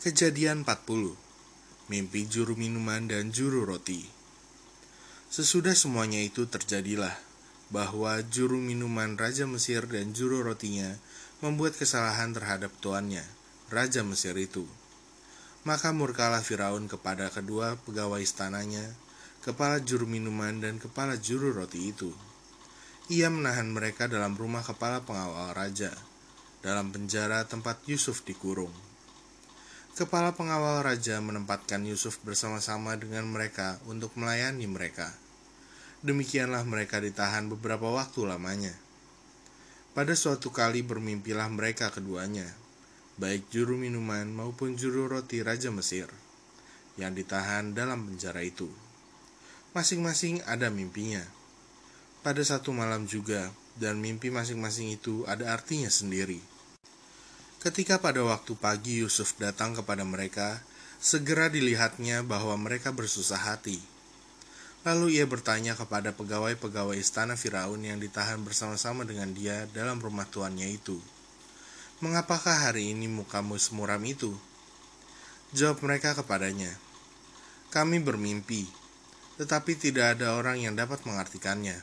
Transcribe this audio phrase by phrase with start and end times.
[0.00, 1.12] Kejadian 40
[1.92, 4.08] Mimpi juru minuman dan juru roti
[5.28, 7.12] Sesudah semuanya itu terjadilah
[7.68, 10.96] bahwa juru minuman Raja Mesir dan juru rotinya
[11.44, 13.20] membuat kesalahan terhadap tuannya,
[13.68, 14.64] Raja Mesir itu.
[15.68, 18.96] Maka murkalah Firaun kepada kedua pegawai istananya,
[19.44, 22.08] kepala juru minuman dan kepala juru roti itu.
[23.12, 25.92] Ia menahan mereka dalam rumah kepala pengawal raja,
[26.64, 28.88] dalam penjara tempat Yusuf dikurung.
[29.98, 35.10] Kepala pengawal raja menempatkan Yusuf bersama-sama dengan mereka untuk melayani mereka.
[36.06, 38.72] Demikianlah mereka ditahan beberapa waktu lamanya.
[39.90, 42.46] Pada suatu kali bermimpilah mereka keduanya,
[43.18, 46.06] baik juru minuman maupun juru roti Raja Mesir,
[46.94, 48.70] yang ditahan dalam penjara itu.
[49.74, 51.26] Masing-masing ada mimpinya.
[52.22, 56.38] Pada satu malam juga, dan mimpi masing-masing itu ada artinya sendiri.
[57.60, 60.64] Ketika pada waktu pagi Yusuf datang kepada mereka,
[60.96, 63.84] segera dilihatnya bahwa mereka bersusah hati.
[64.80, 70.72] Lalu ia bertanya kepada pegawai-pegawai istana Firaun yang ditahan bersama-sama dengan dia dalam rumah tuannya
[70.72, 71.04] itu,
[72.00, 74.32] "Mengapakah hari ini mukamu semuram itu?"
[75.52, 76.72] Jawab mereka kepadanya,
[77.68, 78.72] "Kami bermimpi,
[79.36, 81.76] tetapi tidak ada orang yang dapat mengartikannya."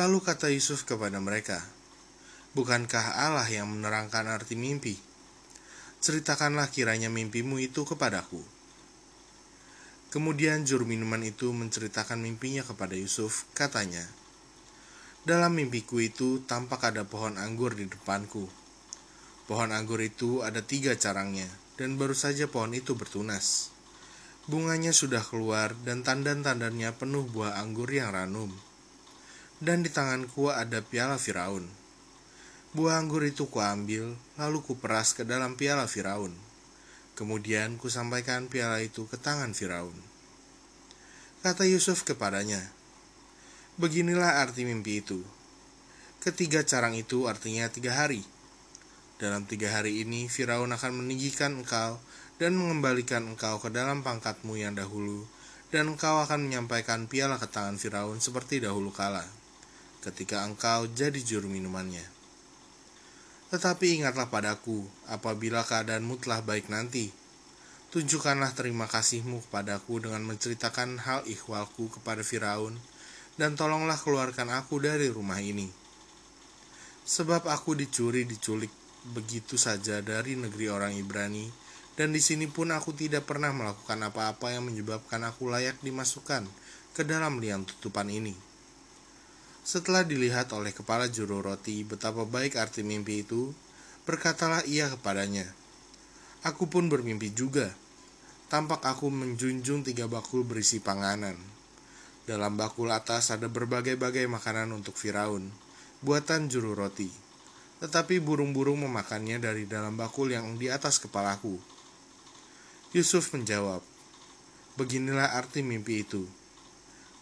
[0.00, 1.60] Lalu kata Yusuf kepada mereka,
[2.56, 4.96] Bukankah Allah yang menerangkan arti mimpi?
[6.00, 8.40] Ceritakanlah kiranya mimpimu itu kepadaku.
[10.08, 14.08] Kemudian juru minuman itu menceritakan mimpinya kepada Yusuf, katanya,
[15.28, 18.48] Dalam mimpiku itu tampak ada pohon anggur di depanku.
[19.44, 23.68] Pohon anggur itu ada tiga carangnya, dan baru saja pohon itu bertunas.
[24.48, 28.48] Bunganya sudah keluar dan tandan-tandannya penuh buah anggur yang ranum.
[29.60, 31.84] Dan di tanganku ada piala Firaun
[32.76, 36.36] Buah anggur itu kuambil, lalu kuperas ke dalam piala Firaun.
[37.16, 39.96] Kemudian kusampaikan piala itu ke tangan Firaun.
[41.40, 42.60] Kata Yusuf kepadanya,
[43.80, 45.24] Beginilah arti mimpi itu.
[46.20, 48.20] Ketiga carang itu artinya tiga hari.
[49.16, 51.96] Dalam tiga hari ini Firaun akan meninggikan engkau
[52.36, 55.24] dan mengembalikan engkau ke dalam pangkatmu yang dahulu,
[55.72, 59.24] dan engkau akan menyampaikan piala ke tangan Firaun seperti dahulu kala,
[60.04, 62.15] ketika engkau jadi juru minumannya.
[63.46, 67.14] Tetapi ingatlah padaku, apabila keadaanmu telah baik nanti,
[67.94, 72.74] tunjukkanlah terima kasihmu kepadaku dengan menceritakan hal ikhwalku kepada Firaun,
[73.38, 75.70] dan tolonglah keluarkan aku dari rumah ini.
[77.06, 78.74] Sebab aku dicuri diculik
[79.14, 81.46] begitu saja dari negeri orang Ibrani,
[81.94, 86.50] dan di sini pun aku tidak pernah melakukan apa-apa yang menyebabkan aku layak dimasukkan
[86.98, 88.34] ke dalam liang tutupan ini.
[89.66, 93.50] Setelah dilihat oleh kepala juru roti betapa baik arti mimpi itu,
[94.06, 95.42] berkatalah ia kepadanya,
[96.46, 97.74] Aku pun bermimpi juga.
[98.46, 101.34] Tampak aku menjunjung tiga bakul berisi panganan.
[102.30, 105.50] Dalam bakul atas ada berbagai-bagai makanan untuk Firaun,
[105.98, 107.10] buatan juru roti.
[107.82, 111.58] Tetapi burung-burung memakannya dari dalam bakul yang di atas kepalaku.
[112.94, 113.82] Yusuf menjawab,
[114.78, 116.22] Beginilah arti mimpi itu.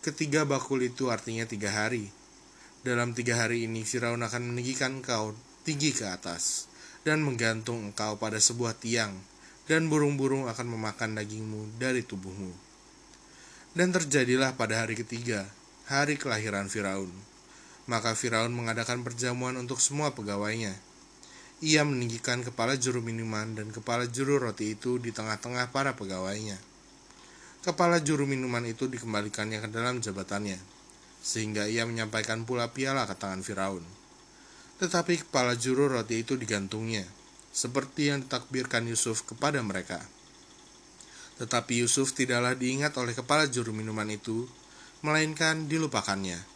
[0.04, 2.12] Ketiga bakul itu artinya tiga hari
[2.84, 5.32] dalam tiga hari ini Firaun akan meninggikan engkau
[5.64, 6.68] tinggi ke atas
[7.00, 9.16] dan menggantung engkau pada sebuah tiang
[9.64, 12.52] dan burung-burung akan memakan dagingmu dari tubuhmu.
[13.72, 15.48] Dan terjadilah pada hari ketiga,
[15.88, 17.08] hari kelahiran Firaun.
[17.88, 20.76] Maka Firaun mengadakan perjamuan untuk semua pegawainya.
[21.64, 26.60] Ia meninggikan kepala juru minuman dan kepala juru roti itu di tengah-tengah para pegawainya.
[27.64, 30.83] Kepala juru minuman itu dikembalikannya ke dalam jabatannya
[31.24, 33.80] sehingga ia menyampaikan pula piala ke tangan Firaun.
[34.76, 37.08] Tetapi kepala juru roti itu digantungnya,
[37.48, 40.04] seperti yang ditakbirkan Yusuf kepada mereka.
[41.40, 44.44] Tetapi Yusuf tidaklah diingat oleh kepala juru minuman itu,
[45.00, 46.53] melainkan dilupakannya.